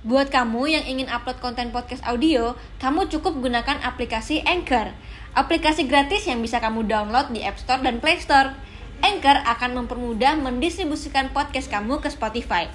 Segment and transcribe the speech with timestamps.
[0.00, 4.96] Buat kamu yang ingin upload konten podcast audio, kamu cukup gunakan aplikasi Anchor.
[5.36, 8.56] Aplikasi gratis yang bisa kamu download di App Store dan Play Store.
[9.04, 12.72] Anchor akan mempermudah mendistribusikan podcast kamu ke Spotify.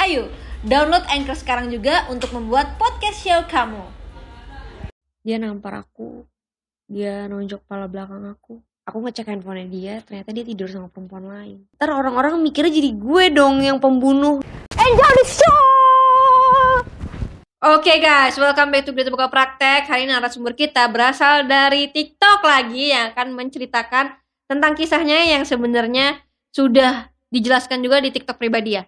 [0.00, 0.32] Ayo,
[0.64, 3.84] download Anchor sekarang juga untuk membuat podcast show kamu.
[5.28, 6.24] Dia nampar aku,
[6.88, 8.64] dia nonjok kepala belakang aku.
[8.88, 11.68] Aku ngecek handphonenya dia, ternyata dia tidur sama perempuan lain.
[11.76, 14.40] Ntar orang-orang mikirnya jadi gue dong yang pembunuh.
[14.72, 15.71] Enjoy the show!
[17.62, 19.86] Oke guys, welcome back to Berita Buka Praktek.
[19.86, 24.18] Hari ini narasumber kita berasal dari TikTok lagi yang akan menceritakan
[24.50, 26.18] tentang kisahnya yang sebenarnya
[26.50, 28.82] sudah dijelaskan juga di TikTok pribadi ya.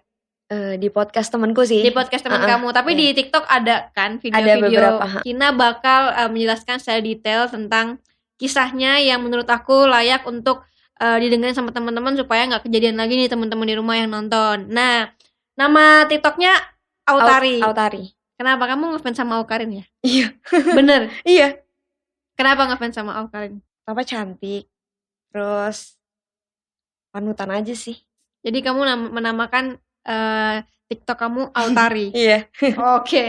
[0.51, 1.87] Eh, di podcast temanku sih.
[1.87, 2.99] Di podcast teman Uh-uh, kamu, tapi iya.
[2.99, 4.91] di TikTok ada kan Ada video-video.
[4.99, 5.19] ha.
[5.23, 8.03] Kina bakal uh, menjelaskan secara detail tentang
[8.35, 10.67] kisahnya yang menurut aku layak untuk
[10.99, 14.67] uh, didengarin sama teman-teman supaya nggak kejadian lagi nih teman-teman di rumah yang nonton.
[14.67, 15.15] Nah,
[15.55, 16.59] nama TikToknya
[17.07, 17.63] Autari.
[17.63, 18.14] Aut- Autari.
[18.35, 19.85] Kenapa kamu ngefans sama Aukarin ya?
[20.03, 20.27] Iya.
[20.75, 21.07] Bener.
[21.23, 21.59] Iya.
[22.35, 23.63] Kenapa ngefans sama Aukarin?
[23.87, 24.67] Apa cantik.
[25.31, 25.95] Terus
[27.11, 27.95] panutan aja sih.
[28.43, 30.55] Jadi kamu nam- menamakan eh,
[30.91, 32.11] TikTok kamu Autari.
[32.27, 32.43] Iya.
[32.99, 33.27] Oke.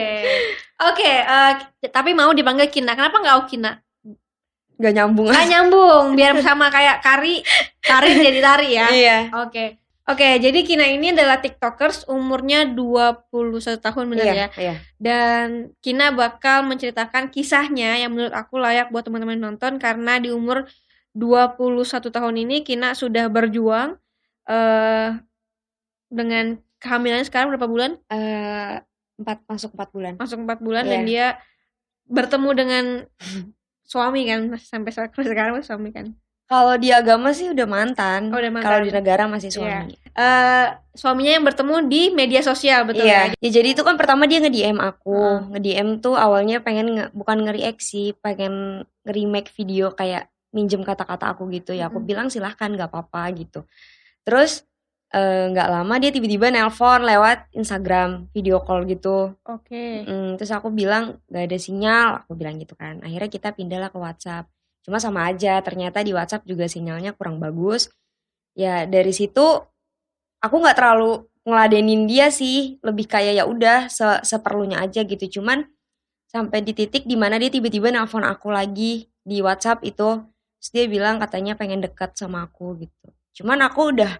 [0.77, 1.53] Oke, eh,
[1.89, 2.99] tapi mau dipanggil Kina.
[2.99, 3.81] Kenapa nggak Aukina?
[4.77, 7.41] Gak nyambung Nggak nyambung, biar sama kayak Kari.
[7.81, 8.87] Kari jadi Tari ya.
[8.93, 9.19] Iya.
[9.41, 9.81] Oke.
[10.07, 14.49] Oke, jadi Kina ini adalah TikTokers umurnya 21 tahun benar Iya, ya.
[14.55, 14.75] iya.
[15.03, 20.62] Dan Kina bakal menceritakan kisahnya yang menurut aku layak buat teman-teman nonton karena di umur
[21.11, 23.99] 21 tahun ini Kina sudah berjuang
[24.47, 25.19] eh
[26.07, 27.99] dengan kehamilannya sekarang berapa bulan?
[28.07, 28.79] Eh,
[29.19, 30.12] empat masuk empat bulan.
[30.23, 31.09] Masuk 4 bulan dan Iya.
[31.11, 31.27] dia
[32.07, 32.84] bertemu dengan
[33.83, 36.15] suami kan sampai sekarang suami kan.
[36.47, 38.31] Kalau di agama sih udah mantan.
[38.31, 38.67] Oh, udah mantan.
[38.71, 39.59] Kalau di negara masih Iya.
[39.59, 39.95] suami.
[40.17, 43.35] Eh suaminya yang bertemu di media sosial betul iya.
[43.35, 43.43] ya.
[43.43, 45.11] Ya, jadi itu kan pertama dia nge-DM aku.
[45.13, 45.39] Heeh.
[45.53, 51.51] Nge-DM tuh awalnya pengen nge- bukan nge-react sih, pengen nge-remake video kayak minjem kata-kata aku
[51.51, 51.91] gitu ya.
[51.91, 52.09] Aku Mm-mm.
[52.09, 53.67] bilang silahkan nggak apa-apa gitu.
[54.23, 54.62] Terus
[55.11, 59.35] eh, nggak lama dia tiba-tiba nelpon lewat Instagram video call gitu.
[59.45, 60.03] Oke.
[60.03, 62.99] Mm, terus aku bilang gak ada sinyal, aku bilang gitu kan.
[63.03, 64.47] Akhirnya kita pindahlah ke WhatsApp.
[64.87, 67.91] Cuma sama aja, ternyata di WhatsApp juga sinyalnya kurang bagus.
[68.57, 69.43] Ya dari situ
[70.43, 75.41] aku nggak terlalu ngeladenin dia sih, lebih kayak ya udah se- seperlunya aja gitu.
[75.41, 75.67] Cuman
[76.31, 80.23] sampai di titik di mana dia tiba-tiba nelpon aku lagi di WhatsApp itu,
[80.61, 83.09] terus dia bilang katanya pengen deket sama aku gitu.
[83.43, 84.13] Cuman aku udah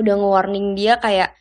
[0.00, 1.34] udah nge-warning dia kayak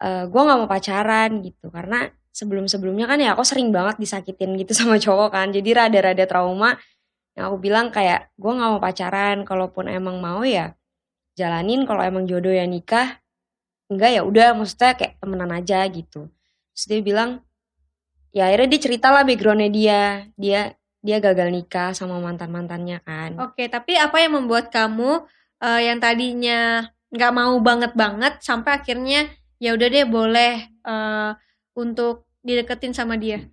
[0.00, 4.72] eh gue nggak mau pacaran gitu karena sebelum-sebelumnya kan ya aku sering banget disakitin gitu
[4.80, 6.76] sama cowok kan jadi rada-rada trauma
[7.40, 10.76] yang aku bilang kayak gue nggak mau pacaran kalaupun emang mau ya
[11.40, 11.88] jalanin.
[11.88, 13.16] Kalau emang jodoh ya nikah
[13.88, 16.28] enggak ya udah maksudnya kayak temenan aja gitu.
[16.76, 17.40] Terus dia bilang
[18.36, 20.02] ya akhirnya dia cerita lah backgroundnya dia.
[20.36, 23.40] Dia dia gagal nikah sama mantan mantannya kan.
[23.40, 25.24] Oke, tapi apa yang membuat kamu
[25.64, 31.30] eh, yang tadinya nggak mau banget banget sampai akhirnya ya udah deh boleh eh,
[31.72, 33.48] untuk dideketin sama dia?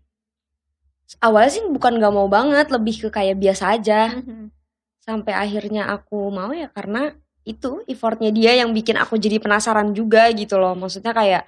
[1.20, 4.52] Awalnya sih bukan nggak mau banget lebih ke kayak biasa aja Mhm.
[5.00, 7.16] sampai akhirnya aku mau ya karena
[7.48, 11.48] itu effortnya dia yang bikin aku jadi penasaran juga gitu loh maksudnya kayak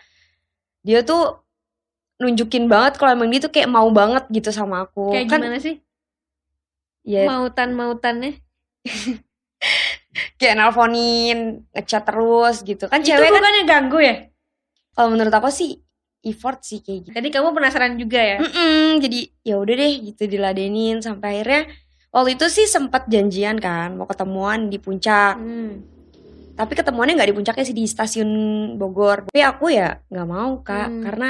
[0.80, 1.44] dia tuh
[2.20, 5.60] nunjukin banget kalau emang dia tuh kayak mau banget gitu sama aku Kayak kan gimana
[5.60, 5.76] sih
[7.04, 8.40] ya mautan mautannya?
[10.40, 14.16] kayak nelponin ngechat terus gitu kan Itu cewek kan bukannya ganggu ya?
[14.96, 15.84] kalau menurut aku sih
[16.22, 18.38] effort sih kayak gitu Jadi kamu penasaran juga ya?
[18.38, 21.64] Mm-mm, jadi ya udah deh gitu diladenin sampai akhirnya
[22.10, 25.80] waktu itu sih sempat janjian kan mau ketemuan di puncak Hmm.
[26.54, 28.32] tapi ketemuannya nggak di puncaknya sih di stasiun
[28.76, 31.02] Bogor tapi aku ya nggak mau kak Hmm.
[31.02, 31.30] karena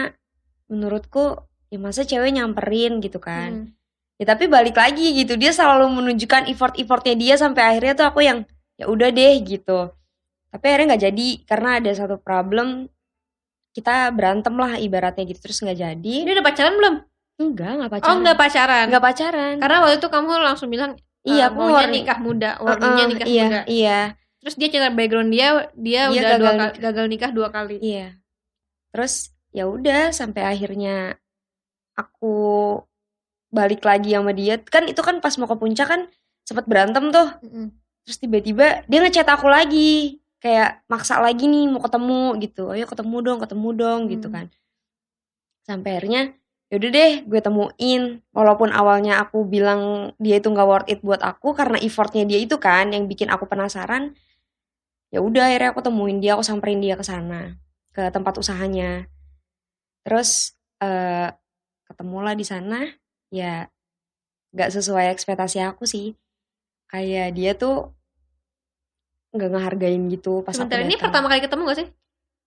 [0.66, 3.76] menurutku ya masa cewek nyamperin gitu kan Hmm.
[4.18, 8.20] ya tapi balik lagi gitu dia selalu menunjukkan effort effortnya dia sampai akhirnya tuh aku
[8.22, 8.42] yang
[8.74, 9.92] ya udah deh gitu
[10.50, 12.90] tapi akhirnya nggak jadi karena ada satu problem
[13.80, 16.96] kita berantem lah ibaratnya gitu terus nggak jadi Ini udah pacaran belum?
[17.40, 18.86] enggak nggak Oh pacaran nggak pacaran.
[18.92, 20.92] nggak pacaran Karena waktu itu kamu langsung bilang
[21.24, 22.04] iya aku maunya warning.
[22.04, 23.62] nikah muda, warningnya Heeh, nikah iya muda.
[23.66, 24.00] iya
[24.40, 27.76] Terus dia cerita background dia, dia, Dia udah dua gagal kali, gagal nikah dua kali.
[27.84, 28.08] Iya.
[28.96, 29.14] Terus
[29.52, 31.20] ya udah sampai akhirnya
[31.94, 32.36] aku
[33.52, 34.56] balik lagi sama dia.
[34.64, 36.02] Kan itu kan pas mau ke puncak kan
[36.48, 37.36] sempat berantem tuh.
[37.44, 37.68] Mm-mm.
[38.08, 40.19] Terus tiba-tiba dia ngechat aku lagi.
[40.40, 42.72] Kayak maksa lagi nih mau ketemu gitu.
[42.72, 44.36] Ayo ketemu dong, ketemu dong gitu Hmm.
[44.36, 44.46] kan.
[45.68, 46.34] Sampai akhirnya
[46.72, 48.24] yaudah deh gue temuin.
[48.32, 52.56] Walaupun awalnya aku bilang dia itu nggak worth it buat aku karena effortnya dia itu
[52.62, 54.16] kan yang bikin aku penasaran.
[55.12, 57.58] Ya udah akhirnya aku temuin dia, aku samperin dia ke sana
[57.92, 59.10] ke tempat usahanya.
[60.06, 61.30] Terus eh
[61.90, 62.86] ketemulah di sana
[63.34, 63.68] ya
[64.56, 66.16] nggak sesuai ekspektasi aku sih
[66.90, 67.94] kayak dia tuh
[69.30, 71.88] nggak ngehargain gitu pas Sebentar ini pertama kali ketemu gak sih?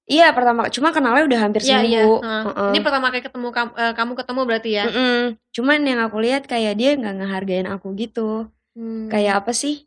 [0.02, 1.78] iya pertama cuma kenalnya udah hampir Iya iya.
[1.78, 2.42] seminggu Heeh.
[2.50, 2.70] Heeh.
[2.74, 4.84] Ini pertama kali ketemu kamu, eh, kamu ketemu berarti ya.
[4.86, 5.18] Mm-mm.
[5.52, 9.06] cuman yang aku lihat kayak dia nggak ngehargain aku gitu Hmm.
[9.06, 9.84] kayak apa sih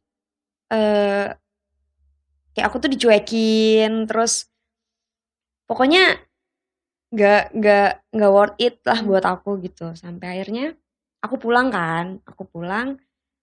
[0.70, 1.34] eh
[2.54, 4.46] kayak aku tuh dicuekin terus
[5.66, 6.22] pokoknya
[7.10, 9.10] nggak nggak nggak worth it lah Hmm.
[9.10, 10.78] buat aku gitu sampai akhirnya
[11.20, 13.02] aku pulang kan aku pulang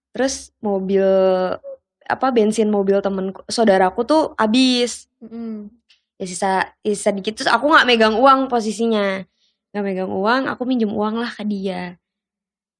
[0.09, 1.03] terus mobil
[2.07, 5.07] apa bensin mobil temenku saudaraku tuh habis.
[5.23, 5.71] Mm-mm.
[6.19, 6.51] ya sisa
[6.83, 7.39] sisa dikit.
[7.39, 9.23] Terus aku nggak megang uang posisinya.
[9.73, 11.97] Nggak megang uang aku minjem uang lah ke dia.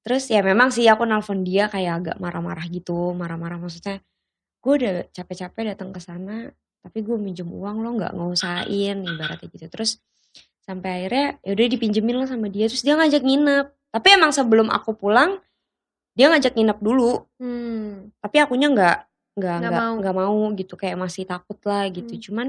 [0.04, 3.58] Terus ya memang sih aku nelpon dia kayak agak marah-marah gitu marah-marah.
[3.58, 4.04] Maksudnya
[4.64, 6.52] gue udah capek-capek datang ke sana
[6.84, 9.66] tapi gue minjem uang lo nggak ngusahain ibaratnya gitu.
[9.72, 10.04] Terus
[10.64, 12.68] sampai akhirnya ya udah dipinjemin lah sama dia.
[12.68, 13.66] Terus dia ngajak nginep.
[13.94, 15.40] Tapi emang sebelum aku pulang
[16.14, 17.26] dia ngajak nginep dulu.
[17.42, 18.14] Hmm.
[18.22, 18.98] tapi akunya nggak
[19.34, 19.94] nggak Nggak mau.
[20.00, 22.14] nggak mau gitu kayak masih takut lah gitu.
[22.14, 22.22] Hmm.
[22.22, 22.48] cuman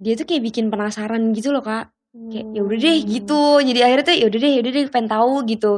[0.00, 1.92] dia tuh kayak bikin penasaran gitu loh kak.
[2.10, 2.86] Kayak ya udah Hmm.
[2.88, 3.40] deh gitu.
[3.60, 5.72] Jadi akhirnya tuh ya udah deh ya udah deh pengen tahu gitu.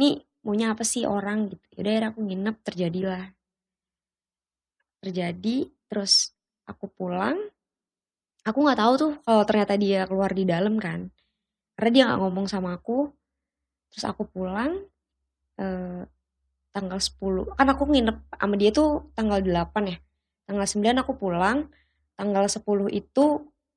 [0.00, 0.12] Nih
[0.42, 1.38] maunya apa sih orang?
[1.48, 1.64] gitu.
[1.76, 3.24] Ya udah akhirnya aku nginep terjadilah.
[5.00, 5.56] Terjadi
[5.88, 6.34] terus
[6.66, 7.38] aku pulang.
[8.44, 11.08] Aku nggak tahu tuh kalau ternyata dia keluar di dalam kan.
[11.76, 13.08] Karena dia nggak ngomong sama aku.
[13.92, 14.80] Terus aku pulang
[15.56, 16.02] eh,
[16.70, 19.98] tanggal 10 kan aku nginep sama dia tuh tanggal 8 ya.
[20.46, 21.66] Tanggal 9 aku pulang
[22.14, 23.24] tanggal 10 itu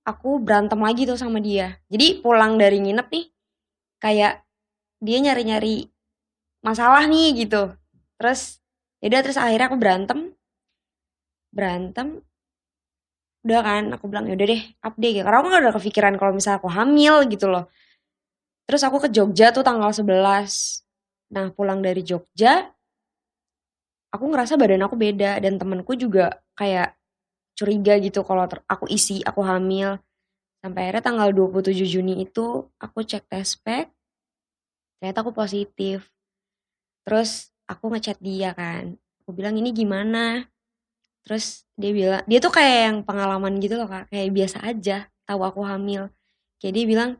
[0.05, 1.79] aku berantem lagi tuh sama dia.
[1.89, 3.25] Jadi pulang dari nginep nih
[4.03, 4.33] kayak
[5.03, 5.89] dia nyari-nyari
[6.61, 7.73] masalah nih gitu.
[8.19, 8.61] Terus
[9.03, 10.19] yaudah terus akhirnya aku berantem
[11.53, 12.21] berantem.
[13.43, 16.57] Udah kan aku bilang yaudah deh update gitu karena aku gak udah kepikiran kalau misalnya
[16.61, 17.67] aku hamil gitu loh.
[18.63, 20.13] Terus aku ke Jogja tuh tanggal 11
[21.33, 22.69] nah pulang dari Jogja
[24.13, 26.93] aku ngerasa badan aku beda dan temenku juga kayak
[27.57, 29.97] curiga gitu kalau aku isi aku hamil.
[30.63, 33.91] Sampai akhirnya tanggal 27 Juni itu aku cek tes pack
[35.01, 36.07] ternyata aku positif.
[37.03, 38.95] Terus aku ngechat dia kan
[39.25, 40.47] aku bilang ini gimana?
[41.27, 45.41] Terus dia bilang dia tuh kayak yang pengalaman gitu loh kak kayak biasa aja tahu
[45.43, 46.07] aku hamil.
[46.61, 47.11] Kayak dia bilang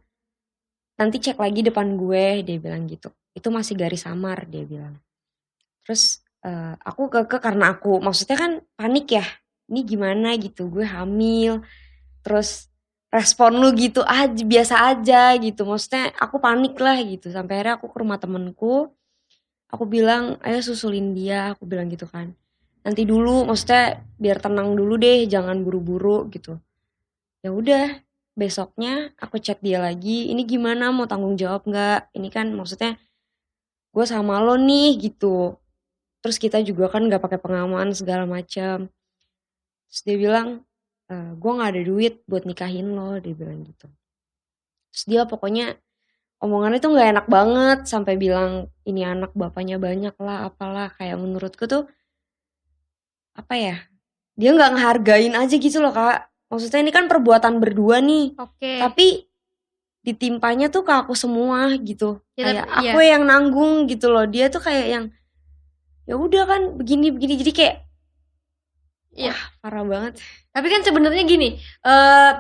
[0.96, 3.12] nanti cek lagi depan gue dia bilang gitu.
[3.36, 4.96] Itu masih garis samar dia bilang.
[5.84, 9.26] Terus eh, aku keke karena aku maksudnya kan panik ya.
[9.72, 11.64] Ini gimana gitu gue hamil.
[12.24, 12.68] Terus
[13.14, 15.64] respon lu gitu aja biasa aja gitu.
[15.64, 17.32] Maksudnya aku panik lah gitu.
[17.32, 18.92] Sampai akhirnya aku ke rumah temenku.
[19.72, 21.56] Aku bilang ayo susulin dia.
[21.56, 22.36] Aku bilang gitu kan.
[22.84, 26.60] Nanti dulu maksudnya biar tenang dulu deh jangan buru-buru gitu.
[27.40, 28.04] Ya udah
[28.36, 30.28] besoknya aku chat dia lagi.
[30.36, 30.92] Ini gimana?
[30.92, 32.12] Mau tanggung jawab nggak?
[32.12, 33.00] Ini kan maksudnya
[33.94, 35.63] gue sama lo nih gitu
[36.24, 38.88] terus kita juga kan nggak pakai pengaman segala macam.
[39.92, 40.64] Terus dia bilang
[41.12, 43.92] e, gue nggak ada duit buat nikahin lo dia bilang gitu.
[44.96, 45.76] Terus dia pokoknya
[46.40, 50.96] omongannya tuh nggak enak banget sampai bilang ini anak bapaknya banyak lah apalah.
[50.96, 51.92] Kayak menurutku tuh
[53.36, 53.76] apa ya
[54.40, 56.32] dia nggak ngehargain aja gitu loh kak.
[56.48, 58.40] Maksudnya ini kan perbuatan berdua nih.
[58.40, 58.80] Oke.
[58.80, 59.28] tapi
[60.04, 62.20] ditimpanya tuh ke aku semua gitu.
[62.36, 64.24] Ya, kayak tapi- aku yang nanggung gitu loh.
[64.24, 65.06] Dia tuh kayak yang
[66.04, 67.76] ya udah kan begini begini jadi kayak
[69.14, 69.34] Iya.
[69.62, 70.18] parah banget
[70.50, 72.32] Tapi kan sebenarnya gini, eh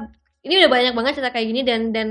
[0.41, 2.07] ini udah banyak banget cerita kayak gini dan dan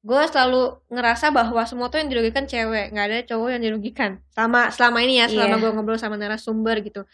[0.00, 4.20] gue selalu ngerasa bahwa semua tuh yang dirugikan cewek, nggak ada cowok yang dirugikan.
[4.32, 5.62] Selama selama ini ya, selama Iya.
[5.64, 7.04] gue ngobrol sama narasumber gitu.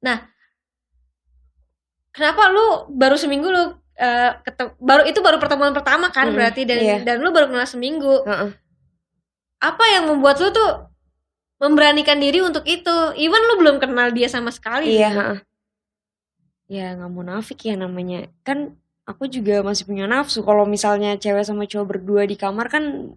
[0.00, 0.24] Nah,
[2.12, 3.64] kenapa lu baru seminggu lu
[3.96, 6.96] eh, ketem- baru itu baru pertemuan pertama kan Mm-mm, berarti dan iya.
[7.02, 8.24] dan lu baru kenal seminggu.
[8.24, 8.50] Heeh.
[9.58, 10.87] Apa yang membuat lu tuh
[11.58, 12.96] memberanikan diri untuk itu?
[13.18, 14.94] Even lu belum kenal dia sama sekali.
[14.94, 15.20] iya gitu.
[15.20, 15.38] heeh.
[16.68, 18.76] ya nggak munafik ya namanya kan
[19.08, 23.16] aku juga masih punya nafsu kalau misalnya cewek sama cowok berdua di kamar kan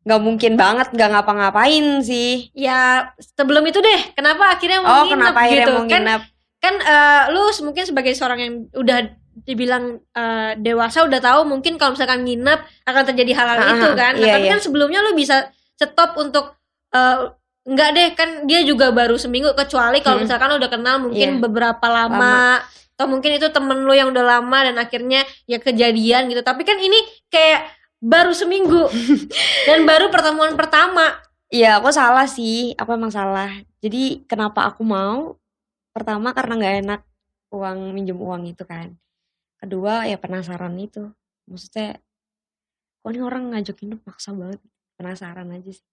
[0.00, 5.12] nggak mungkin banget nggak ngapa-ngapain sih Ya sebelum itu deh, kenapa akhirnya mau oh nginep
[5.12, 5.72] kenapa akhirnya gitu?
[5.76, 6.22] mau Kan nginep
[6.60, 8.98] kan eh, lu mungkin sebagai seorang yang udah
[9.44, 14.12] dibilang eh, dewasa udah tahu mungkin kalau misalkan nginep akan terjadi hal-hal itu kan.
[14.16, 14.52] Nah, iya, tapi iya.
[14.56, 16.56] kan sebelumnya lu bisa stop untuk
[16.96, 17.18] eh,
[17.64, 20.24] enggak deh kan dia juga baru seminggu kecuali kalau Hmm.
[20.24, 21.40] misalkan udah kenal mungkin Iya.
[21.40, 22.58] beberapa lama,
[22.96, 26.40] atau mungkin itu temen lu yang udah lama dan akhirnya ya kejadian gitu.
[26.40, 26.96] Tapi kan ini
[27.28, 27.68] kayak
[28.00, 28.88] baru seminggu
[29.68, 31.20] dan baru pertemuan pertama.
[31.50, 32.72] Iya, aku salah sih.
[32.78, 33.50] Aku emang salah.
[33.82, 35.34] Jadi kenapa aku mau?
[35.90, 37.00] Pertama karena nggak enak
[37.50, 38.94] uang minjem uang itu kan.
[39.58, 41.10] Kedua ya penasaran itu.
[41.50, 41.98] Maksudnya
[43.00, 44.60] kok ini orang ngajakin maksa banget
[44.94, 45.84] penasaran aja sih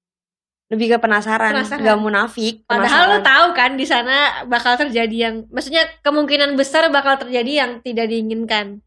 [0.68, 1.80] lebih ke penasaran, Penasaran.
[1.80, 3.24] nggak munafik Padahal lo penasaran.
[3.24, 8.84] tahu kan di sana bakal terjadi yang maksudnya kemungkinan besar bakal terjadi yang tidak diinginkan.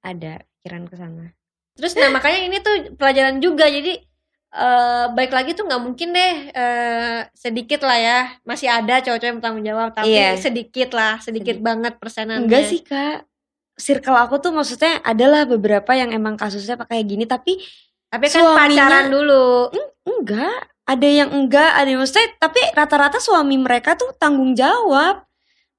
[0.00, 1.32] ada pikiran ke sana
[1.72, 3.96] Terus nah makanya ini tuh pelajaran juga jadi
[4.52, 9.38] eh baik lagi tuh nggak mungkin deh eh sedikit lah ya masih ada cowok-cowok yang
[9.38, 10.36] bertanggung jawab tapi Iya.
[10.36, 11.64] sedikit lah sedikit Sedikit.
[11.64, 12.44] banget persenannya.
[12.44, 13.24] enggak sih kak
[13.74, 17.56] circle aku tuh maksudnya adalah beberapa yang emang kasusnya pakai gini tapi
[18.06, 19.72] Tapi kan Suaminya- pacaran dulu.
[20.04, 25.22] enggak ada yang enggak ada yang maksudnya tapi rata-rata suami mereka tuh tanggung jawab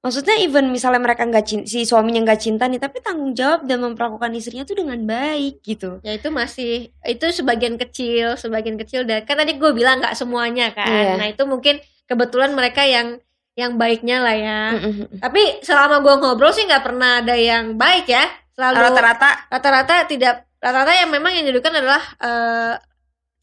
[0.04, 3.80] maksudnya even misalnya mereka nggak cinta si suaminya nggak cinta nih tapi tanggung jawab dan
[3.80, 9.24] memperlakukan istrinya tuh dengan baik gitu Ya itu masih itu sebagian kecil, sebagian kecil dan
[9.24, 10.84] kan tadi gue bilang nggak semuanya kan.
[10.84, 11.12] Iya.
[11.16, 13.16] Nah itu mungkin kebetulan mereka yang
[13.56, 14.60] yang baiknya lah ya.
[14.76, 15.24] Mm-mm.
[15.24, 18.28] Tapi selama gue ngobrol sih nggak pernah ada yang baik ya.
[18.52, 22.72] Selalu rata-rata rata-rata tidak rata-rata yang memang yang didudukan adalah eh,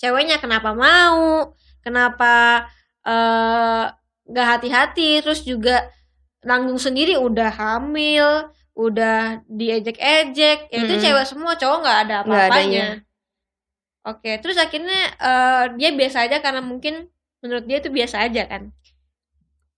[0.01, 1.21] ceweknya kenapa mau,
[1.85, 2.25] kenapa
[3.07, 3.83] eh,
[4.29, 5.71] nggak hati-hati, terus juga
[6.47, 8.27] nanggung sendiri udah hamil,
[8.85, 9.15] udah
[9.59, 11.03] diejek-ejek, ya itu Mm-mm.
[11.03, 12.85] cewek semua cowok nggak ada Nggak apa-apanya.
[14.09, 16.93] Oke, terus akhirnya eh, dia biasa aja karena mungkin
[17.41, 18.63] menurut dia itu biasa aja kan.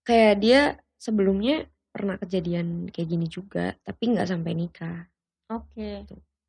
[0.08, 0.60] kayak dia
[1.06, 1.54] sebelumnya
[1.94, 4.98] pernah kejadian kayak gini juga tapi nggak sampai nikah
[5.56, 5.90] Oke.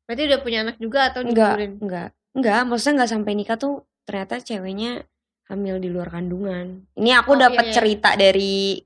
[0.05, 1.71] Berarti udah punya anak juga atau enggak digugurin?
[1.81, 3.73] enggak enggak maksudnya nggak sampai nikah tuh
[4.05, 5.07] ternyata ceweknya
[5.49, 6.85] hamil di luar kandungan.
[6.97, 7.75] Ini aku Oh, dapat iya, iya.
[7.77, 8.81] cerita dari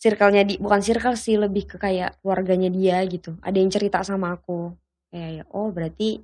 [0.00, 3.36] circle-nya di bukan circle sih lebih ke kayak keluarganya dia gitu.
[3.44, 4.72] Ada yang cerita sama aku.
[5.12, 6.22] Kayak ya oh berarti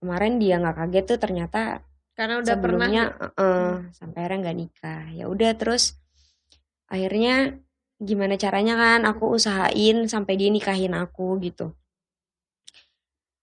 [0.00, 1.60] kemarin dia nggak kaget tuh ternyata
[2.14, 5.02] Karena udah pernah sebelumnya eh, eh, sampai akhirnya nggak nikah.
[5.14, 5.96] Ya udah terus
[6.90, 7.58] akhirnya
[7.98, 11.72] gimana caranya kan aku usahain sampai dia nikahin aku gitu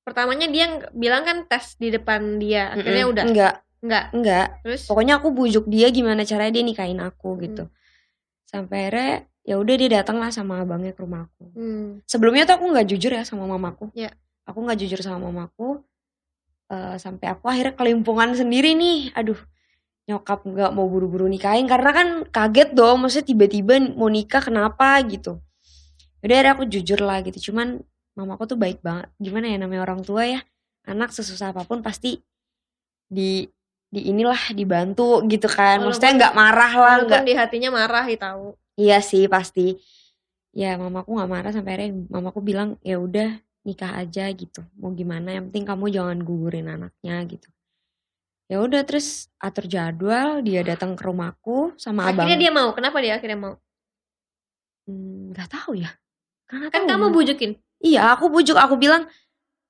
[0.02, 3.14] pertamanya dia ng- bilang kan tes di depan dia akhirnya Mm-mm.
[3.14, 3.24] udah.
[3.30, 4.82] Enggak enggak enggak terus?
[4.86, 7.70] Pokoknya aku bujuk dia gimana caranya dia nikahin aku gitu.
[8.46, 11.50] Sampai akhirnya ya udah dia datang lah sama abangnya ke rumah aku.
[11.58, 13.90] Hmm, sebelumnya tuh aku nggak jujur ya sama mamaku.
[13.94, 14.14] Iya.
[14.42, 15.82] aku nggak jujur sama mamaku.
[16.68, 19.14] Eh, sampai aku akhirnya kelimpungan sendiri nih.
[19.14, 19.38] Aduh
[20.10, 25.40] nyokap nggak mau buru-buru nikahin karena kan kaget dong maksudnya tiba-tiba mau nikah kenapa gitu.
[26.22, 27.50] Udah akhirnya aku jujur lah gitu.
[27.52, 27.82] Cuman
[28.14, 30.42] mamaku tuh baik banget gimana ya namanya orang tua ya
[30.84, 32.20] anak sesusah apa pun pasti
[33.06, 33.46] di
[33.88, 38.18] di inilah dibantu gitu kan maksudnya Walaupun- nggak marah lah nggak di hatinya marah ya
[38.18, 39.76] tahu Iya sih pasti.
[40.56, 44.64] Ya mamaku nggak marah sampai akhirnya mamaku bilang ya udah nikah aja gitu.
[44.80, 47.52] Mau gimana yang penting kamu jangan gugurin anaknya gitu.
[48.48, 52.26] Ya udah terus atur jadwal dia datang ke rumahku sama abang.
[52.26, 53.54] akhirnya dia mau kenapa dia akhirnya mau
[54.88, 55.92] Hmm, nggak tahu ya.
[56.48, 56.90] Karena kan tahu.
[56.90, 57.52] kamu bujukin
[57.82, 59.10] Iya aku bujuk aku bilang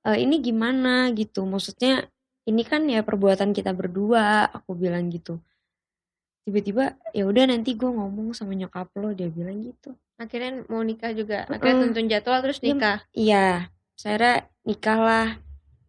[0.03, 1.47] "E, ini gimana gitu.
[1.47, 2.07] Maksudnya
[2.45, 4.51] ini kan ya perbuatan kita berdua.
[4.51, 5.39] Aku bilang gitu.
[6.43, 9.95] Tiba-tiba ya udah nanti gue ngomong sama nyokap lo dia bilang gitu.
[10.21, 15.27] akhirnya mau nikah juga akhirnya tuntun jadwal terus nikah Iya, saya nikah lah.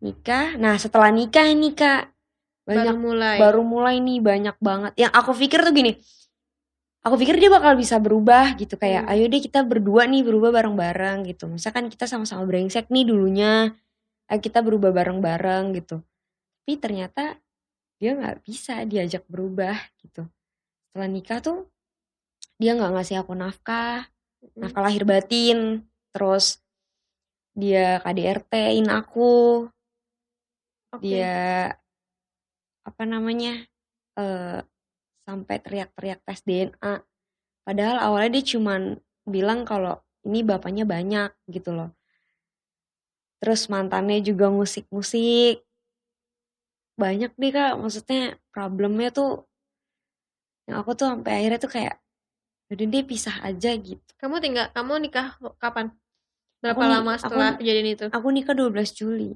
[0.01, 0.57] Nikah.
[0.57, 2.03] Nah, setelah nikah nih, Kak.
[2.65, 4.93] baru Banyak mulai baru mulai nih banyak banget.
[4.97, 5.99] Yang aku pikir tuh gini.
[7.03, 9.11] Aku pikir dia bakal bisa berubah gitu kayak Hmm.
[9.11, 11.51] ayo deh kita berdua nih berubah bareng-bareng gitu.
[11.51, 13.75] Misalkan kita sama-sama brengsek nih dulunya.
[14.31, 15.99] Ayo kita berubah bareng-bareng gitu.
[16.63, 17.43] Tapi ternyata
[17.99, 20.31] dia nggak bisa diajak berubah gitu.
[20.91, 21.59] Setelah nikah tuh
[22.63, 24.07] dia nggak ngasih aku nafkah,
[24.43, 24.59] Mm.
[24.67, 26.59] nafkah lahir batin terus
[27.55, 29.67] dia KDRT-in aku
[30.91, 31.03] Oke.
[31.03, 31.71] dia
[32.83, 33.63] apa namanya
[34.19, 34.59] eh
[35.23, 36.99] sampai teriak-teriak tes DNA
[37.63, 41.91] padahal awalnya dia cuman bilang kalau ini bapaknya banyak gitu loh.
[43.43, 45.63] Terus mantannya juga musik-musik.
[46.95, 47.75] Banyak deh kak.
[47.75, 49.47] Maksudnya problemnya tuh
[50.71, 51.99] yang aku tuh sampai akhirnya tuh kayak
[52.71, 54.11] udah deh pisah aja gitu.
[54.15, 55.91] Kamu tinggal kamu nikah kapan?
[56.63, 58.07] Berapa Aku lama aku- setelah kejadian itu?
[58.15, 59.35] aku nikah 12 Juli.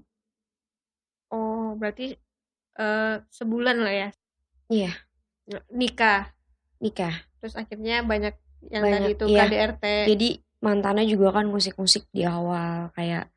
[1.35, 2.15] Oh berarti
[2.79, 4.09] eh, sebulan lah ya?
[4.71, 4.93] Iya.
[5.71, 6.31] Nikah.
[6.83, 7.15] Nikah.
[7.41, 8.35] Terus akhirnya banyak
[8.71, 9.43] yang Banyak, tadi itu iya.
[9.47, 13.31] KDRT jadi mantannya juga kan musik-musik di awal kayak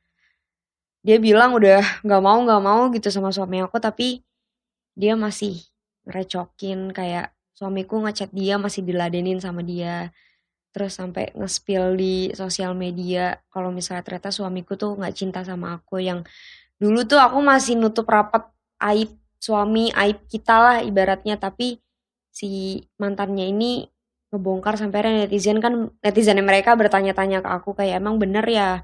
[1.05, 4.23] dia bilang udah nggak mau nggak mau gitu sama suami aku tapi
[4.97, 5.63] dia masih
[6.03, 10.11] ngerecokin kayak suamiku ngechat dia masih diladenin sama dia.
[10.69, 15.97] Terus sampai nge-spill di sosial media kalau misalnya ternyata suamiku tuh nggak cinta sama aku
[16.03, 16.21] yang
[16.77, 18.47] dulu tuh aku masih nutup rapat
[18.79, 21.79] aib suami aib kita lah ibaratnya tapi
[22.39, 23.83] si mantannya ini
[24.31, 28.79] ngebongkar sampai akhirnya netizen kan netizennya mereka bertanya-tanya ke aku kayak emang bener ya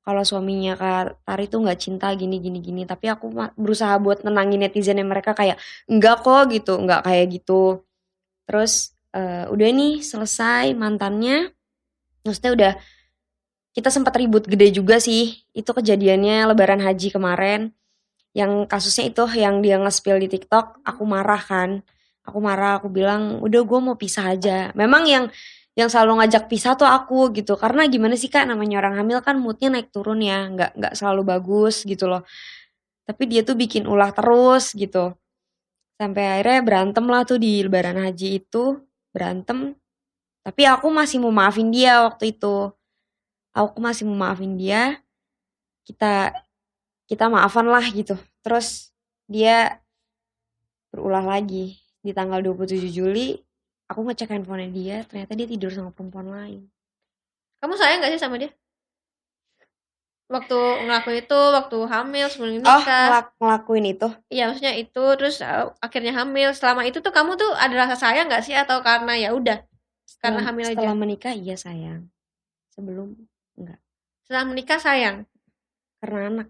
[0.00, 2.82] kalau suaminya Kak Tari tuh nggak cinta gini gini gini?
[2.88, 7.84] Tapi aku berusaha buat nenangin netizen mereka kayak enggak kok gitu enggak kayak gitu.
[8.48, 11.52] Terus uh, udah nih selesai mantannya
[12.24, 12.72] maksudnya udah
[13.70, 17.70] kita sempat ribut gede juga sih itu kejadiannya lebaran haji kemarin
[18.34, 21.82] yang kasusnya itu yang dia nge-spill di TikTok aku marah kan
[22.30, 24.70] aku marah aku bilang udah gue mau pisah aja.
[24.78, 25.24] Memang yang
[25.78, 27.54] yang selalu ngajak pisah tuh aku gitu.
[27.58, 30.46] Karena gimana sih kak namanya orang hamil kan moodnya naik turun ya.
[30.50, 32.22] Nggak nggak selalu bagus gitu loh.
[33.06, 35.14] Tapi dia tuh bikin ulah terus gitu.
[35.98, 38.78] Sampai akhirnya berantem lah tuh di lebaran haji itu.
[39.10, 39.74] Berantem.
[40.46, 42.70] Tapi aku masih mau maafin dia waktu itu.
[43.52, 45.02] Aku masih mau maafin dia.
[45.84, 46.32] Kita
[47.10, 48.14] kita maafan lah gitu.
[48.40, 48.94] Terus
[49.26, 49.82] dia
[50.90, 53.36] berulah lagi di tanggal 27 Juli
[53.90, 56.60] aku ngecek handphone dia ternyata dia tidur sama perempuan lain.
[57.60, 58.54] Kamu sayang gak sih sama dia?
[60.30, 62.70] Waktu ngelakuin itu waktu hamil sebelum nikah.
[62.70, 64.08] Oh ngelak ngelakuin itu?
[64.30, 66.54] Iya maksudnya itu terus uh, akhirnya hamil.
[66.54, 68.54] Selama itu tuh kamu tuh ada rasa sayang gak sih?
[68.54, 69.58] Atau karena ya udah
[70.22, 72.06] karena hamil setelah aja menikah iya sayang.
[72.72, 73.18] Sebelum
[73.58, 73.82] enggak
[74.24, 75.16] setelah menikah sayang?
[75.98, 76.48] Karena anak.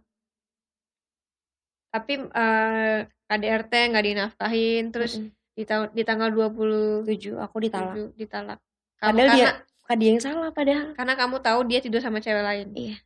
[1.90, 8.16] Tapi uh, KDRT nggak dinafkahin terus mm -mm di tahun di tanggal 27 aku ditalak.
[8.16, 8.58] ditalak.
[8.96, 9.50] Kamu padahal karena, dia
[9.84, 10.86] bukan dia yang salah padahal.
[10.96, 12.68] Karena kamu tahu dia tidur sama cewek lain.
[12.72, 12.96] Iya.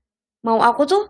[0.47, 1.03] Mau aku tuh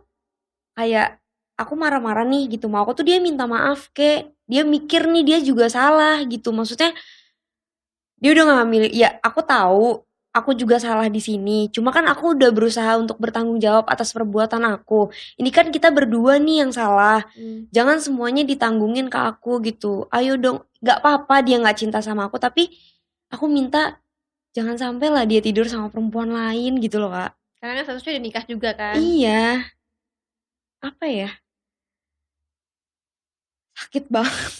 [0.72, 1.20] kayak
[1.60, 2.72] aku marah-marah nih gitu.
[2.72, 6.48] Mau aku tuh dia minta maaf ke dia mikir nih dia juga salah gitu.
[6.48, 6.96] Maksudnya
[8.16, 8.92] dia udah gak milih.
[8.96, 10.00] Ya aku tahu
[10.34, 11.70] aku juga salah di sini.
[11.70, 15.14] Cuma kan aku udah berusaha untuk bertanggung jawab atas perbuatan aku.
[15.38, 17.22] Ini kan kita berdua nih yang salah.
[17.38, 17.70] Hmm.
[17.70, 20.10] Jangan semuanya ditanggungin ke aku gitu.
[20.10, 22.68] Ayo dong, gak apa-apa dia gak cinta sama aku, tapi
[23.32, 23.96] aku minta
[24.52, 27.32] jangan sampai lah dia tidur sama perempuan lain gitu loh kak.
[27.58, 28.94] Karena kan seharusnya udah nikah juga kan.
[29.00, 29.72] Iya.
[30.84, 31.30] Apa ya?
[33.72, 34.52] Sakit banget.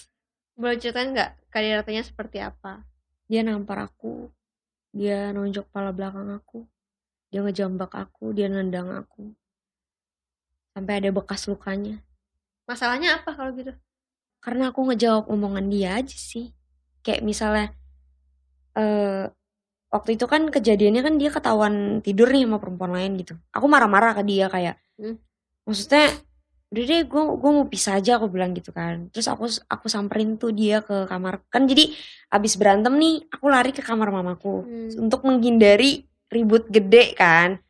[0.57, 2.81] Boleh ceritain nggak kadiratnya seperti apa?
[3.29, 4.33] Dia nampar aku
[4.95, 6.63] dia nonjok kepala belakang aku.
[7.35, 9.35] Dia ngejambak aku, dia nendang aku.
[10.71, 11.99] Sampai ada bekas lukanya.
[12.71, 13.75] Masalahnya apa kalau gitu?
[14.45, 16.53] Karena aku ngejawab omongan dia aja sih.
[17.01, 17.67] Kayak misalnya
[18.77, 19.33] uh,
[19.89, 23.41] waktu itu kan kejadiannya kan dia ketahuan tidur nih sama perempuan lain gitu.
[23.57, 25.17] Aku marah-marah ke dia kayak, hmm?
[25.65, 26.13] maksudnya
[26.75, 30.35] udah deh gue gue mau pisah aja aku bilang gitu kan terus aku aku samperin
[30.35, 31.87] tuh dia ke kamar kan jadi
[32.35, 34.99] abis berantem nih aku lari ke kamar mamaku hmm.
[34.99, 36.03] untuk menghindari
[36.35, 37.63] ribut gede kan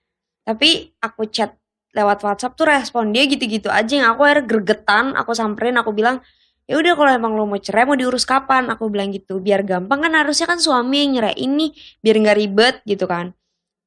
[0.48, 1.52] tapi aku chat
[1.92, 6.24] lewat WhatsApp tuh respon dia gitu-gitu aja yang aku akhirnya gregetan aku samperin aku bilang
[6.64, 8.68] ya udah kalau emang lo mau cerai mau diurus kapan?
[8.72, 12.76] Aku bilang gitu biar gampang kan harusnya kan suami yang nyerain ini biar nggak ribet
[12.88, 13.32] gitu kan.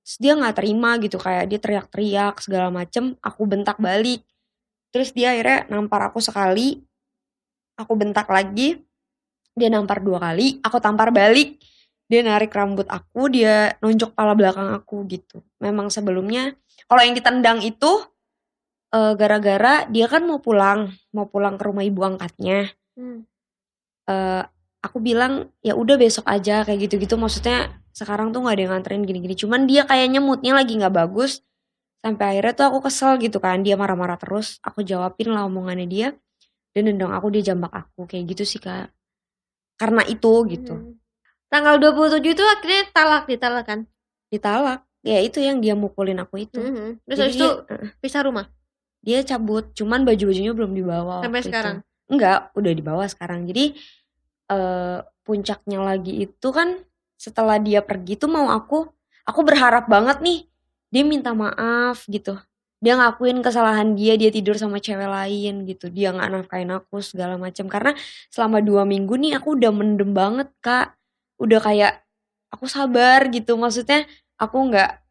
[0.06, 4.24] Terus dia nggak terima gitu kayak dia teriak-teriak segala macem aku bentak balik.
[4.94, 6.80] Terus dia akhirnya nampar aku sekali
[7.78, 8.82] aku bentak lagi
[9.58, 11.60] dia nampar dua kali aku tampar balik.
[12.08, 15.44] Dia narik rambut aku dia nonjok pala belakang aku gitu.
[15.60, 16.56] Memang sebelumnya
[16.88, 18.00] kalau yang ditendang itu
[18.93, 23.28] gara gara-gara dia kan mau pulang mau pulang ke rumah ibu angkatnya hmm.
[24.08, 24.43] uh,
[24.80, 29.04] aku bilang ya udah besok aja kayak gitu-gitu maksudnya sekarang tuh nggak ada yang nganterin
[29.04, 31.43] gini-gini cuman dia kayaknya moodnya lagi nggak bagus
[31.97, 36.08] Sampai akhirnya tuh aku kesel gitu kan, dia marah-marah terus, aku jawabin lah omongannya dia,
[36.71, 38.93] dan nendang aku, dia jambak aku, kayak gitu sih Kak.
[39.82, 40.73] Karena itu gitu.
[40.78, 40.95] Hmm.
[41.50, 43.80] Tanggal 27 itu akhirnya talak, ditalak kan?
[44.30, 46.62] Ditalak, ya itu yang dia mukulin aku itu.
[46.62, 47.02] Hmm.
[47.10, 48.45] Terus Jadi itu dia, pisah rumah?
[49.02, 51.24] Dia cabut, cuman baju-bajunya belum dibawa.
[51.24, 51.76] Sampai sekarang?
[51.82, 52.12] Itu.
[52.14, 53.48] Enggak, udah dibawa sekarang.
[53.48, 53.76] Jadi
[54.52, 56.80] uh, puncaknya lagi itu kan
[57.18, 58.88] setelah dia pergi tuh mau aku,
[59.28, 60.40] aku berharap banget nih
[60.88, 62.40] dia minta maaf gitu
[62.78, 67.34] dia ngakuin kesalahan dia dia tidur sama cewek lain gitu dia nggak nafkain aku segala
[67.36, 67.98] macam karena
[68.30, 70.94] selama dua minggu nih aku udah mendem banget kak
[71.42, 72.06] udah kayak
[72.54, 74.06] aku sabar gitu maksudnya
[74.38, 75.02] aku nggak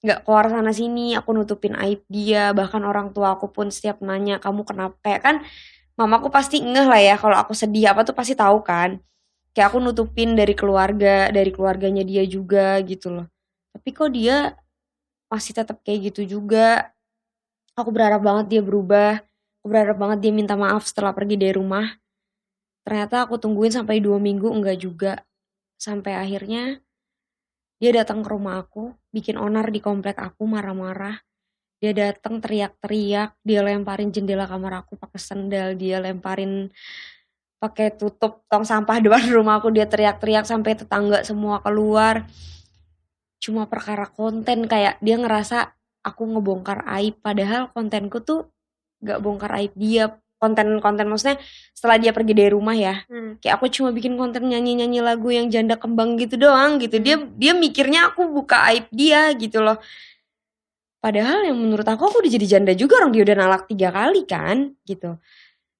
[0.00, 4.40] nggak keluar sana sini aku nutupin aib dia bahkan orang tua aku pun setiap nanya
[4.40, 5.36] kamu kenapa kayak kan
[6.00, 8.96] mamaku pasti ngeh lah ya kalau aku sedih apa tuh pasti tahu kan
[9.52, 13.26] kayak aku nutupin dari keluarga dari keluarganya dia juga gitu loh
[13.76, 14.56] tapi kok dia
[15.30, 16.90] masih tetap kayak gitu juga.
[17.78, 19.22] Aku berharap banget dia berubah.
[19.62, 21.86] Aku berharap banget dia minta maaf setelah pergi dari rumah.
[22.82, 25.22] Ternyata aku tungguin sampai dua minggu enggak juga.
[25.78, 26.82] Sampai akhirnya
[27.80, 31.16] dia datang ke rumah aku, bikin onar di komplek aku marah-marah.
[31.80, 36.68] Dia datang teriak-teriak, dia lemparin jendela kamar aku pakai sendal, dia lemparin
[37.56, 42.28] pakai tutup tong sampah depan rumah aku, dia teriak-teriak sampai tetangga semua keluar
[43.40, 45.72] cuma perkara konten kayak dia ngerasa
[46.04, 48.52] aku ngebongkar aib padahal kontenku tuh
[49.00, 51.36] gak bongkar aib dia konten-konten maksudnya
[51.76, 53.36] setelah dia pergi dari rumah ya Hmm.
[53.38, 56.96] kayak aku cuma bikin konten nyanyi-nyanyi lagu yang janda kembang gitu doang gitu.
[56.98, 59.76] Dia dia mikirnya aku buka aib dia gitu loh.
[61.00, 64.24] Padahal yang menurut aku aku udah jadi janda juga orang dia udah nalak tiga kali
[64.28, 65.16] kan gitu.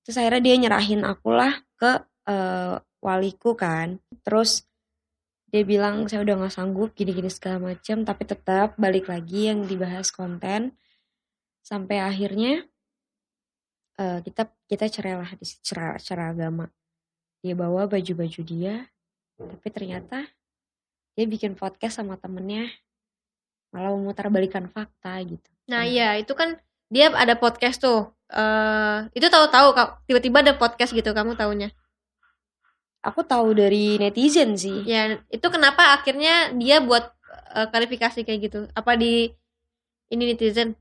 [0.05, 1.91] Terus akhirnya dia nyerahin aku lah ke
[2.29, 4.01] eh, waliku kan.
[4.25, 4.65] Terus
[5.51, 10.09] dia bilang saya udah nggak sanggup gini-gini segala macem tapi tetap balik lagi yang dibahas
[10.09, 10.73] konten.
[11.61, 12.65] Sampai akhirnya
[14.01, 16.67] eh, kita kita cerai lah di cerai agama
[17.41, 18.89] dia bawa baju-baju dia
[19.37, 20.25] tapi ternyata
[21.13, 22.69] dia bikin podcast sama temennya
[23.71, 25.93] malah memutar-balikan fakta gitu Nah Hmm.
[25.93, 26.59] iya itu kan
[26.91, 28.11] dia ada podcast tuh.
[28.27, 29.71] eh itu tahu-tahu
[30.07, 31.71] tiba-tiba ada podcast gitu kamu taunya.
[33.01, 37.11] aku tahu dari netizen sih Ya itu kenapa akhirnya dia buat
[37.55, 38.61] eh, klarifikasi kayak gitu?
[38.75, 39.31] Apa di
[40.11, 40.75] ini netizen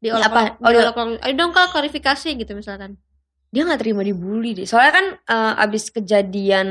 [0.00, 0.56] di Iya, apa?
[0.64, 0.80] Oh, di
[1.20, 2.96] ayo dong kak klarifikasi gitu misalkan.
[3.50, 6.68] dia nggak terima dibully deh soalnya kan eh, abis kejadian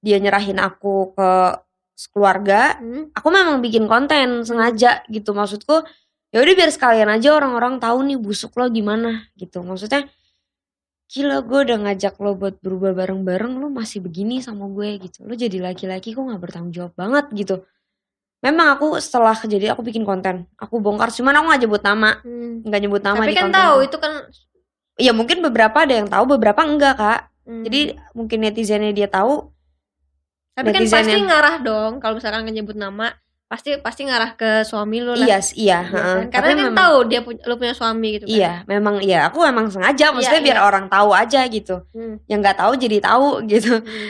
[0.00, 1.30] dia nyerahin aku ke
[2.10, 3.12] keluarga Hmm.
[3.14, 5.84] aku memang bikin konten sengaja gitu maksudku
[6.32, 10.08] ya udah biar sekalian aja orang-orang tahu nih busuk lo gimana gitu maksudnya
[11.12, 15.36] gila gue udah ngajak lo buat berubah bareng-bareng lo masih begini sama gue gitu lo
[15.36, 17.68] jadi laki-laki kok nggak bertanggung jawab banget gitu
[18.42, 22.60] memang aku setelah kejadian aku bikin konten aku bongkar cuman aku nggak nyebut nama Hmm.
[22.62, 23.62] nggak nyebut nama Tapi di kan kontenku.
[23.62, 24.12] tahu itu kan.
[24.94, 27.62] Iya mungkin beberapa ada yang tahu beberapa enggak kak hmm.
[27.62, 27.80] jadi
[28.12, 29.48] mungkin netizennya dia tahu
[30.52, 34.98] tapi kan pasti yang- ngarah dong kalau misalkan nyebut nama pasti pasti ngarah ke suami
[34.98, 35.22] lu lah.
[35.22, 36.16] iya iya Iya kan?
[36.26, 38.32] Karena Tapi kan memang- tahu dia punya lu punya suami gitu kan.
[38.32, 39.18] Iya, memang iya.
[39.28, 40.64] Aku memang sengaja, maksudnya Iya, biar iya.
[40.64, 41.84] orang tahu aja gitu.
[41.90, 42.16] Hmm.
[42.26, 43.74] Yang nggak tahu jadi tahu gitu.
[43.76, 44.08] Hmm.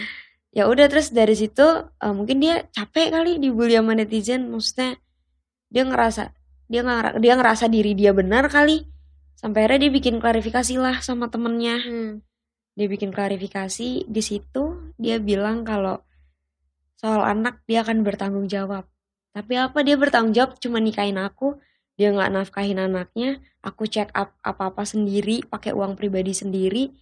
[0.52, 4.52] Ya udah terus dari situ eh, mungkin dia capek kali dibully sama netizen.
[4.52, 5.00] Maksudnya
[5.72, 6.36] dia ngerasa
[6.68, 8.84] dia nggak dia ngerasa diri dia benar kali.
[9.36, 11.80] Sampai akhirnya dia bikin klarifikasi lah sama temennya.
[11.80, 12.12] Hmm.
[12.76, 16.04] Dia bikin klarifikasi di situ dia bilang kalau
[17.00, 18.86] soal anak dia akan bertanggung jawab.
[19.32, 21.56] Tapi apa dia bertanggung jawab cuma nikahin aku,
[21.96, 26.92] dia nggak nafkahin anaknya, aku check up apa-apa sendiri, pakai uang pribadi sendiri.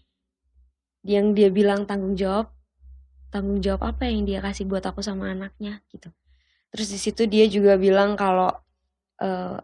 [1.03, 2.55] Yang dia bilang tanggung jawab,
[3.31, 6.11] tanggung jawab apa yang dia kasih buat aku sama anaknya gitu.
[6.71, 8.51] Terus di situ dia juga bilang kalau
[9.23, 9.59] eh,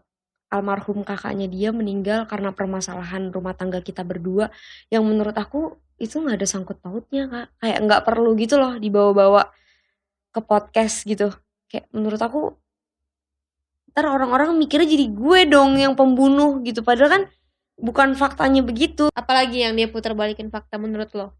[0.47, 4.47] almarhum kakaknya dia meninggal karena permasalahan rumah tangga kita berdua
[4.87, 9.49] yang menurut aku itu nggak ada sangkut pautnya kak kayak nggak perlu gitu loh dibawa-bawa
[10.31, 11.33] ke podcast gitu
[11.67, 12.55] kayak menurut aku
[13.91, 17.23] ntar orang-orang mikirnya jadi gue dong yang pembunuh gitu padahal kan
[17.75, 21.35] bukan faktanya begitu Apalagi yang dia putar balikin fakta menurut lo?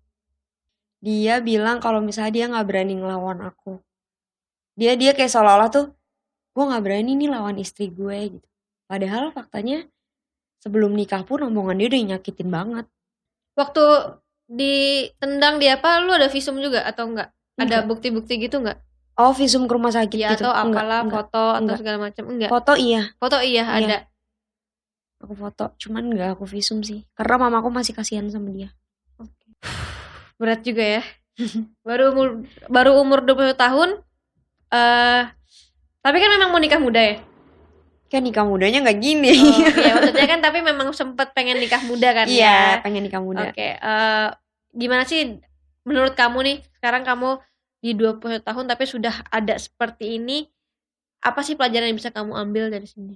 [1.07, 3.79] Dia bilang kalau misalnya dia nggak berani ngelawan aku
[4.75, 5.85] dia dia kayak seolah-olah tuh
[6.51, 8.47] gue nggak berani nih lawan istri gue gitu
[8.85, 9.87] padahal faktanya
[10.59, 12.85] sebelum nikah pun omongan dia udah nyakitin banget
[13.53, 13.81] Waktu
[14.47, 17.33] ditendang dia apa lu ada visum juga atau enggak?
[17.57, 17.81] Ada Enggak.
[17.89, 18.77] bukti-bukti gitu enggak?
[19.17, 21.15] oh visum ke rumah sakit Ya gitu atau Enggak, apalah enggak.
[21.17, 21.77] foto atau enggak.
[21.81, 22.49] segala macam enggak?
[22.53, 23.73] foto iya Foto iya, Iya.
[23.81, 23.97] ada.
[25.17, 28.69] aku foto cuman nggak aku visum sih karena mamaku masih kasihan sama dia
[30.37, 31.03] Berat juga ya.
[31.87, 32.27] baru umur
[32.65, 33.89] baru umur 20 tahun
[34.67, 35.21] eh
[36.01, 37.15] tapi kan memang mau nikah muda ya.
[38.07, 42.09] kan nikah mudanya nggak gini Oh, iya maksudnya kan tapi memang sempet pengen nikah muda
[42.15, 42.81] kan iya ya.
[42.81, 44.27] pengen nikah muda Oke, eh
[44.73, 45.37] gimana sih
[45.83, 47.37] menurut kamu nih sekarang kamu
[47.83, 50.47] di 20 tahun tapi sudah ada seperti ini
[51.21, 53.13] apa sih pelajaran yang bisa kamu ambil dari sini?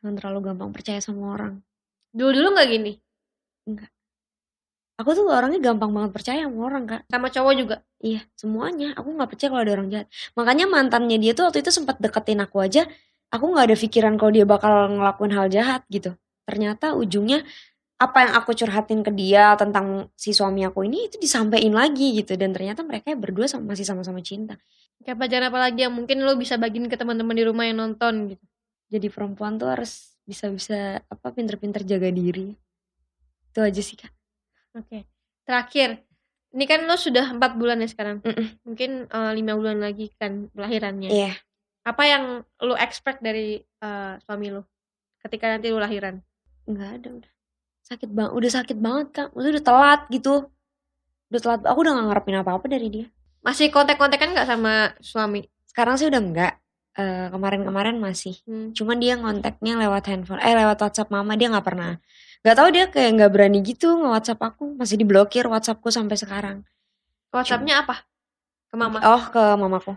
[0.00, 1.60] jangan terlalu gampang percaya sama orang
[2.10, 2.92] Dulu-dulu nggak gini
[4.98, 7.76] aku tuh orangnya gampang banget percaya sama orang kak sama cowok juga.
[8.02, 8.94] Iya, semuanya.
[8.98, 10.06] Aku nggak percaya kalau ada orang jahat.
[10.34, 12.86] Makanya mantannya dia tuh waktu itu sempat deketin aku aja.
[13.30, 16.18] Aku nggak ada pikiran kalau dia bakal ngelakuin hal jahat gitu.
[16.42, 17.46] Ternyata ujungnya
[17.98, 22.34] apa yang aku curhatin ke dia tentang si suami aku ini itu disampaikan lagi gitu.
[22.34, 24.58] Dan ternyata mereka berdua sama, masih sama-sama cinta.
[25.02, 28.34] Kayak pelajaran apa lagi yang mungkin lo bisa bagiin ke teman-teman di rumah yang nonton
[28.34, 28.44] gitu.
[28.88, 32.56] Jadi perempuan tuh harus bisa-bisa apa pinter-pinter jaga diri.
[33.52, 34.17] Itu aja sih kak.
[34.78, 35.04] Oke.
[35.42, 36.06] Terakhir,
[36.54, 38.22] ini kan lo sudah empat bulan ya sekarang.
[38.24, 38.62] Mm-mm.
[38.64, 41.10] Mungkin eh, lima bulan lagi kan lahirannya.
[41.10, 41.32] Iya.
[41.84, 42.24] Apa yang
[42.62, 44.64] lo expect dari eh, suami lo
[45.20, 46.22] ketika nanti lo lahiran?
[46.68, 47.32] Nggak ada udah.
[47.84, 48.32] Sakit banget.
[48.36, 49.28] Udah sakit banget kak.
[49.32, 50.34] Maksudnya udah telat gitu.
[51.32, 51.60] Udah telat.
[51.64, 53.06] Aku udah gak ngarepin apa-apa dari dia.
[53.40, 55.48] Masih kontak-kontakan nggak sama suami?
[55.64, 56.54] Sekarang sih udah enggak.
[56.98, 58.42] Eh, kemarin-kemarin masih.
[58.44, 58.74] Hmm.
[58.74, 62.02] Cuman dia ngontaknya lewat handphone, eh lewat WhatsApp mama dia nggak pernah.
[62.46, 66.56] Gak tahu dia kayak nggak berani gitu nge WhatsApp aku, masih diblokir WhatsAppku sampai sekarang.
[67.34, 68.06] WhatsAppnya apa?
[68.70, 68.98] Ke mama.
[69.04, 69.92] Oh ke mamaku.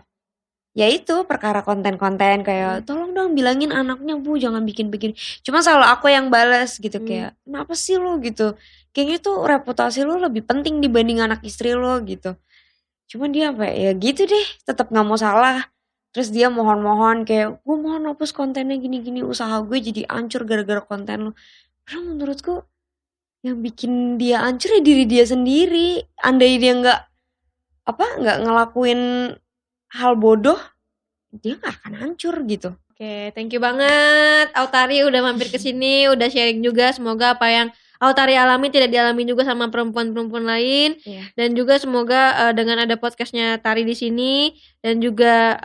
[0.72, 5.12] Ya itu perkara konten-konten kayak tolong dong bilangin anaknya bu jangan bikin bikin
[5.44, 7.04] cuma selalu aku yang balas gitu Hmm.
[7.08, 8.56] kayak kenapa sih lo gitu
[8.96, 12.40] kayaknya tuh reputasi lo lebih penting dibanding anak istri lo gitu
[13.12, 15.68] cuman dia apa ya gitu deh tetap nggak mau salah
[16.16, 21.18] terus dia mohon-mohon kayak gue mohon hapus kontennya gini-gini usaha gue jadi hancur gara-gara konten
[21.28, 21.32] lo
[21.92, 22.64] padahal menurutku
[23.44, 27.00] yang bikin dia hancur ya diri dia sendiri andai dia nggak
[27.84, 29.00] apa nggak ngelakuin
[29.92, 30.56] hal bodoh
[31.36, 36.28] dia nggak akan hancur gitu Oke, thank you banget Autari udah mampir ke sini, udah
[36.28, 36.92] sharing juga.
[36.92, 41.00] Semoga apa yang Autari alami tidak dialami juga sama perempuan-perempuan lain.
[41.00, 41.24] Iya.
[41.32, 45.56] Dan juga semoga eh, dengan ada podcastnya Tari di sini dan juga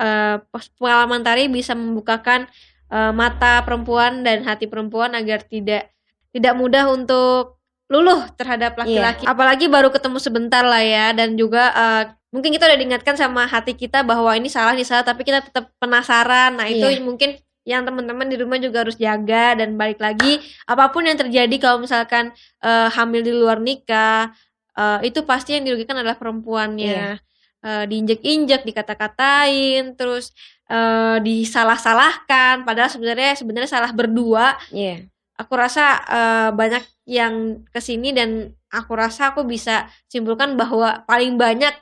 [0.50, 2.48] pos- pengalaman Tari bisa membukakan
[2.90, 5.94] eh, mata perempuan dan hati perempuan agar tidak
[6.38, 7.58] tidak mudah untuk
[7.90, 9.26] luluh terhadap laki-laki.
[9.26, 13.74] Apalagi baru ketemu sebentar lah ya dan juga eh, mungkin kita udah diingatkan sama hati
[13.74, 16.60] kita bahwa ini salah ini salah tapi kita tetap penasaran.
[16.60, 17.02] Nah, itu Iya.
[17.02, 21.52] mungkin yang teman-teman di rumah juga harus jaga dan balik lagi apa pun yang terjadi
[21.60, 22.32] kalau misalkan
[22.64, 24.32] eh, hamil di luar nikah
[24.78, 27.20] eh, itu pasti yang dirugikan adalah perempuannya.
[27.68, 30.32] Eh, diinjek-injek, dikata-katain, terus
[30.70, 35.04] eh, disalah-salahkan padahal sebenarnya sebenarnya salah berdua iya
[35.38, 41.38] aku rasa eh, banyak yang ke sini dan aku rasa aku bisa simpulkan bahwa paling
[41.38, 41.74] banyak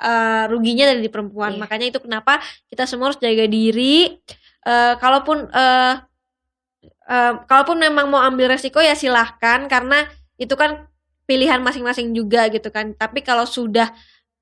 [0.00, 1.56] eh, ruginya dari di perempuan.
[1.56, 1.60] Iya.
[1.60, 2.38] makanya itu kenapa
[2.70, 4.14] kita semua harus jaga diri
[4.68, 5.94] Eh, kalaupun eh,
[7.08, 10.04] eh, kalaupun memang mau ambil resiko ya silahkan karena
[10.36, 10.84] itu kan
[11.24, 12.92] pilihan masing-masing juga gitu kan.
[12.92, 13.88] Tapi kalau sudah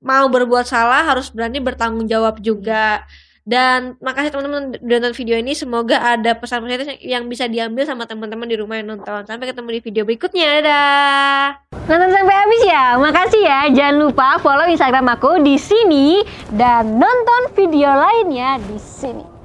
[0.03, 3.07] mau berbuat salah harus berani bertanggung jawab juga
[3.47, 5.55] dan makasih teman-teman udah nonton video ini.
[5.55, 9.23] Semoga ada pesan-pesan yang bisa diambil sama teman-teman di rumah yang nonton.
[9.23, 10.59] Sampai ketemu di video berikutnya.
[10.59, 11.45] Dadah.
[11.87, 12.85] Nonton sampai habis ya.
[12.99, 13.59] Makasih ya.
[13.71, 16.19] Jangan lupa follow instagram aku di sini.
[16.51, 19.36] Dan nonton video lainnya di sini